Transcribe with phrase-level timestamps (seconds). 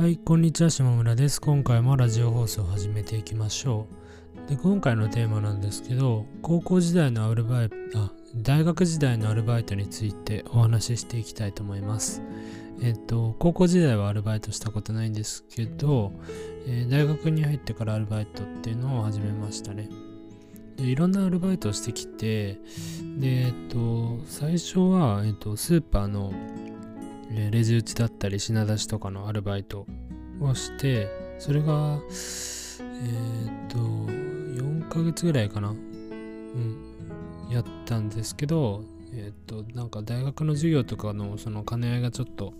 [0.00, 1.38] はい、こんにちは、島村です。
[1.42, 3.86] 今回もラジオ放送を始めていきましょ
[4.46, 4.48] う。
[4.48, 12.22] で、今回のテーマなんですけど、高校時代のアルバイト、あ、大学時代のアルバイトについてお話ししていきたいと思います。
[12.80, 16.14] えっと、高校時代はアルバイトしたことないんですけど、
[16.66, 19.90] えー大学に入ってからアルバイトっていうのを始めましたね。
[20.78, 22.54] でいろんなアルバイトをしてきて、
[23.18, 26.32] で、えっと、最初は、えっと、スーパーの
[27.30, 29.86] レジ打ちだったり品出しとかのアルバイト
[30.40, 31.08] をして
[31.38, 35.70] それがえーっと4ヶ月ぐらいかな。
[35.70, 36.86] うん。
[37.50, 42.54] やったんですけどえーっとなんか大学の授業とかのその兼ね合いがちょっと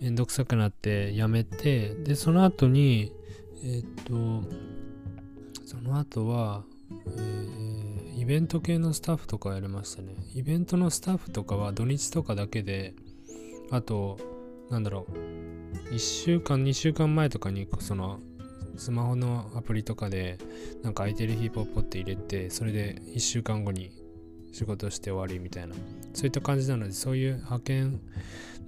[0.00, 3.12] めんどくさくなってやめてでその後に
[3.62, 4.48] えーっと
[5.66, 6.62] その後は
[7.16, 7.68] えー
[8.20, 10.12] イベント系のスタッフとかやりましたね。
[10.34, 12.94] イベントのスタッフとかは土日とかだけで
[13.70, 14.18] あと、
[14.70, 18.20] なんだろう、1週間、2週間前とかに、その、
[18.76, 20.38] スマホのアプリとかで、
[20.82, 23.90] なんか空いてる日ポッポって入れて、それで1週間後に
[24.52, 25.74] 仕事して終わりみたいな、
[26.14, 28.00] そういった感じなので、そういう派遣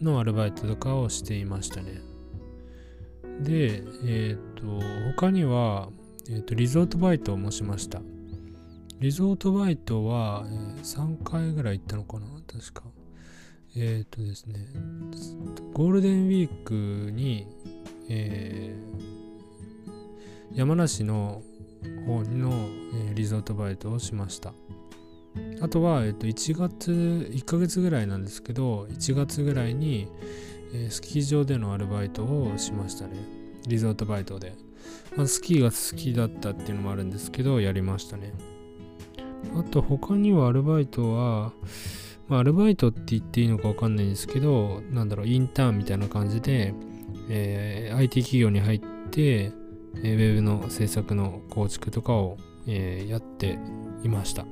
[0.00, 2.00] のアルバイトとかをしていましたね。
[3.40, 4.64] で、えっ、と、
[5.16, 5.90] 他には、
[6.28, 8.00] えっ、と、リゾートバイトもしました。
[9.00, 12.82] リゾートバイトは、えー3回ぐらい行ったのかな確か。
[13.76, 14.66] えっ、とですね、
[15.72, 17.46] ゴールデンウィークに、
[18.08, 18.88] えー
[20.54, 21.42] 山梨の
[22.06, 22.50] 方の、
[22.94, 24.52] えーリゾートバイトをしました。
[25.60, 26.90] あとは、えっと1月、
[27.32, 30.08] 1ヶ月ぐらいなんですけど、1月ぐらいに、
[30.74, 33.16] えスキー場でのアルバイトをしましたね。
[33.66, 34.54] リゾートバイトで。
[35.16, 38.32] まあ、スキーが好きだったっていうのもあるんですけど、やりましたね。
[39.54, 41.52] あと他にはアルバイトは、
[42.28, 46.74] まあ、アルバイトって言っていいのかわかんないんですけど、なんだろう、インターンみたいな感じで、
[47.30, 52.36] えー IT 企業に入って、えーウェブの制作の構築とかを、
[52.66, 53.58] えーやって
[54.04, 54.44] いました。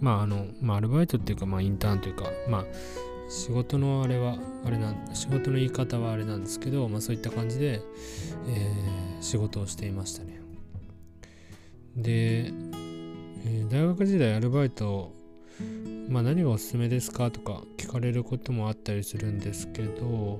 [0.00, 2.64] まあ、あの、まあ、アルバイトっていうか、まあ、インターンというか、まあ、
[3.28, 7.80] 仕事のあれは、あれな、仕事の言い方はあれなんですけど、まあ、そういった感じで、
[8.48, 10.38] えー仕事をしていましたね。
[11.96, 12.52] で、
[13.46, 15.13] えー大学時代アルバイト
[16.14, 20.38] まあ何がおすすめですかとか聞かれることもあったりするんですけど、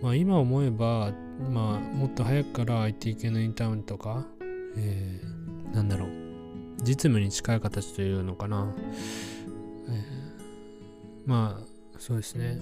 [0.00, 1.10] まあ今思えば、
[1.50, 4.24] まあもっと早くから IT 系のインターンとか、
[4.76, 6.10] えーなんだろう、
[6.84, 8.72] 実務に近い形というのかな。
[9.88, 11.66] えーまあ
[11.98, 12.60] そうですね。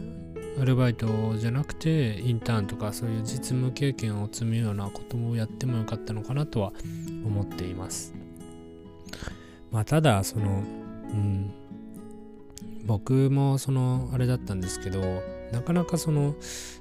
[0.58, 6.72] アルバイトじゃなくてインターンとかそういう実務経験を積むようなこともやってもよかったのかなとは
[7.26, 8.14] 思っています。
[9.70, 10.62] まあただその、
[11.10, 11.52] うん、
[12.88, 15.22] 僕もそのあれだったんですけど
[15.52, 16.34] なかなかその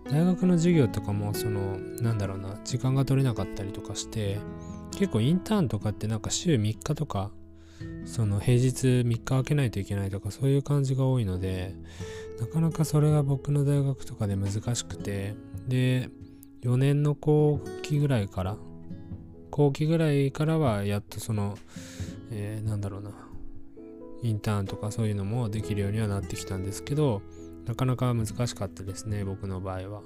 [0.09, 4.39] 大学の授業とかもそのなんだろうな時間が取れなかったりとかして
[4.91, 7.31] 結構インターンとかってなんか週3日とか
[8.05, 11.75] その平日3日空けないといけないとかそういう感じが多いので
[12.39, 15.35] なかなかそれが僕の大学とかで難しくて
[15.67, 16.09] で
[16.61, 18.57] 4年の後期ぐらいから
[19.51, 21.57] 後期ぐらいからはやっとその、
[22.31, 23.26] えーなんだろうな
[24.23, 27.21] インターンとかそういうのもできるようにはなってきたんですけど
[27.65, 30.01] なかなか難しかったですね僕の場合は。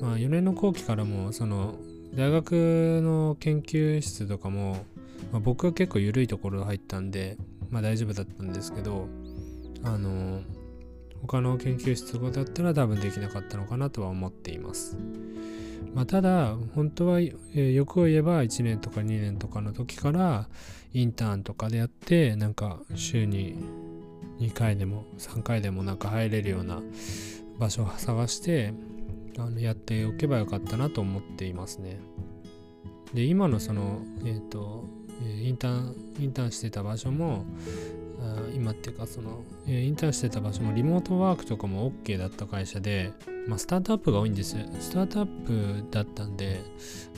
[0.00, 1.76] まあ4年の後期からもその
[2.14, 4.84] 大学の研究室とかも、
[5.32, 7.36] まあ、僕は結構緩いところ入ったんで
[7.70, 9.08] まあ大丈夫だったんですけど
[9.82, 10.40] あの
[11.20, 14.96] 他の研究室とかだったら多分できなかったのかなとは思っています。
[15.94, 20.48] まあ、ただ本当は、えー欲を言えば1年とか2年とかの時から
[20.92, 23.56] インターンとかでやってなんか週に
[24.38, 26.80] 2回でも3回でもなんか入れるような
[27.58, 28.72] 場所を探して
[29.38, 31.98] あのやっておけばよかったなと思っていますね。
[33.12, 34.84] で今のそのえっ、と
[35.22, 37.44] インターンインターンしてた場所も
[38.54, 43.12] 今っていうかその、えーインターンしてた場所もリモートワークとかも OK だった会社で、
[43.48, 46.60] まあ、スタートアップが多いんですスタートアップだったんで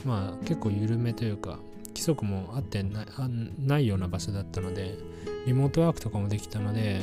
[0.05, 3.27] まあ結構緩めというか規則もあってないあ
[3.59, 4.97] ないような場所だったので
[5.45, 7.01] リモートワークとかもできたので、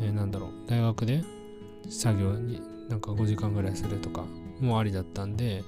[0.00, 1.22] えーなんだろう大学で
[1.88, 4.24] 作業になんか5時間ぐらいするとか
[4.60, 5.62] もありだったんで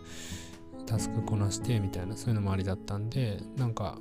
[0.86, 3.98] タスクこなしてみたいなそういうのもありだったんでなんか、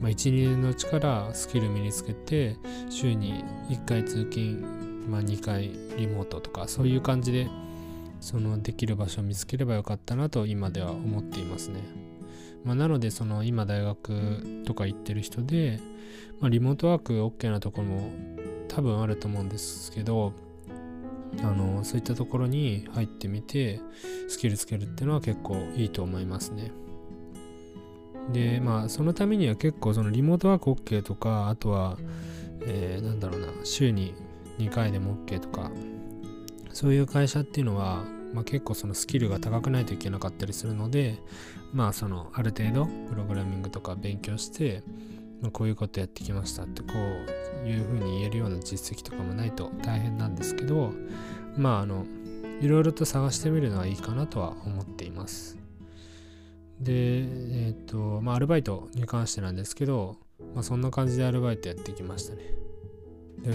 [0.00, 2.56] まあ、12年のうちからスキル身につけて
[2.90, 4.60] 週に1回通勤、
[5.08, 7.48] まあ、2回リモートとかそういう感じで
[8.20, 11.80] そのできる場所を見つければよかったなと今では思っていますね。
[12.64, 15.78] まあ、なのでその今大学とか行ってる人で、
[16.40, 18.12] まあ、リモートワーク OK なところも
[18.68, 20.32] 多分あると思うんですけど
[21.40, 23.80] あのそういったところに入ってみて
[24.28, 26.72] スキルつけるっていうのは結構いいと思いますね。
[28.32, 31.96] でまあそのためには結構そのリモートワーク OK とかあとは、
[32.62, 34.14] えー、なんだろうな週に
[34.58, 35.70] 2回でも OK とか
[36.72, 41.18] そういう会社っていうのは、まあ、結構そのスキルが高くないといけなかったりするので
[41.72, 44.82] まあそのある程度プログラミングとか勉強して
[45.44, 46.94] まあ、こういうことやってきましたってこ
[47.64, 50.94] ういうふうに言えるような実績とかもないと大変なんですけど
[51.58, 52.06] まああの
[52.62, 55.58] いろいろと探してみるのはいいかなとは思っています。
[56.84, 60.16] でえっ、ー、とまあアルバイトに関してなんですけど、
[60.54, 62.42] まあ、そんな感じでアルバイトやってきましたね。
[63.42, 63.52] で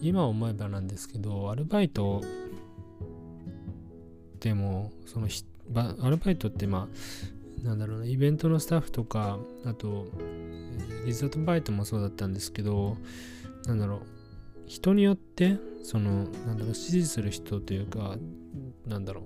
[0.00, 2.22] 今思えばなんですけどアルバイト
[4.40, 5.28] でもその
[5.74, 6.88] アルバイトってま
[7.62, 10.06] あなんだろうなイベントのスタッフとかあと
[11.06, 12.98] リゾートバイトもそうだったんですけど
[13.66, 14.00] なんだろう
[14.66, 18.16] 人によってそのなんだろう指示する人というか
[18.86, 19.24] なんだろう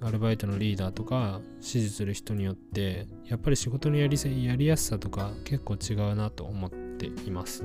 [0.00, 7.64] アルバイトのリーダーとか指示する人によってやっぱり仕事のやりやりやすさとか結構違うなと思っています。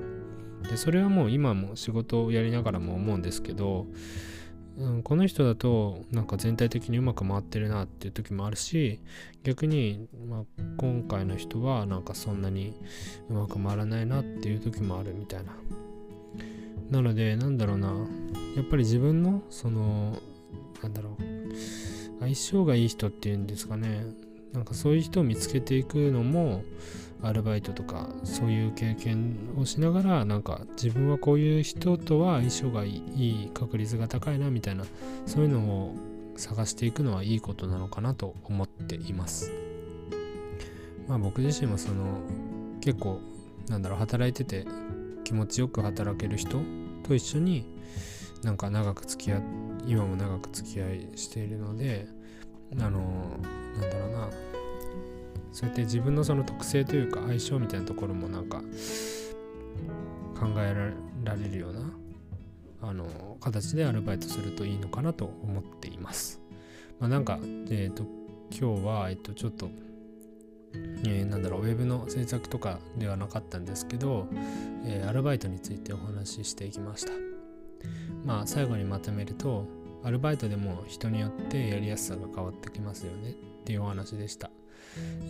[0.70, 3.86] でそれはもう今も仕事をやりながらも思うんですけど
[4.78, 9.00] うん、この人だとなんか全体的にうまく回ってるなっていう時もあるし
[9.44, 10.44] 逆に、まあ、
[10.78, 12.74] 今回の人はなんかそんなに
[13.30, 15.54] うまく回らないなっていう時もあるみたいな。
[16.90, 17.94] なのでなんだろうな。
[18.56, 20.18] やっぱり自分のその
[20.82, 21.33] なんだろう。
[22.24, 24.06] 相性がいい人っていうんですかね。
[24.54, 26.64] なんかそういう人を見つけていくのも
[27.24, 34.86] アルバイトとかそういう経験をしながらなんか自分はこういう人とは相性がいい確率が高いなみたいな
[35.26, 35.96] そういうのを
[36.36, 39.52] 探していくのはいいことなのかなと思っています。
[41.08, 42.22] まあ僕自身もその
[42.80, 43.22] 結構
[43.70, 44.68] なんだろう働いてて
[45.24, 46.60] 気持ちよく働ける人
[47.04, 47.66] と一緒に
[48.44, 49.42] なんか長く付き合
[49.86, 52.08] 今も長く付き合いしているので
[52.80, 53.00] あの
[53.80, 54.30] なんだろうな
[55.52, 58.62] そうやって自分のその特性というか相性みたいなところもなんか
[60.40, 60.74] 考え
[61.24, 61.92] られるような
[62.82, 66.42] あの形でアルバイトするといいのかなと思っています。
[67.00, 68.04] まあ、なんか、え、ー、と
[68.52, 69.70] 今日は、えっ、と、ちょっと、
[71.06, 74.28] えー、なんだろうウェブの制作とかではなかったんですけど、
[74.86, 77.33] えー、アルバイトについてお話ししていきました。
[78.26, 79.66] まあ最後にまとめると
[80.04, 83.34] アルバイトでも人によってやりやすさが変わってきますよねっ
[83.64, 84.50] ていうお話でした。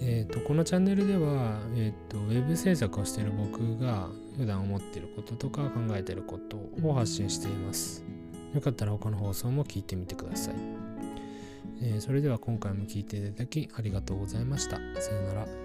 [0.02, 8.04] えーと、このチャンネルでは、えーと、ウェブ制作をしている僕が普段思っていることとか考えていることを発信しています。
[8.54, 10.56] よかったら他の放送も聞いてみてください。
[11.82, 14.78] えー、それでは今回も聞いていただきありがとうございました。
[15.00, 15.63] さようなら。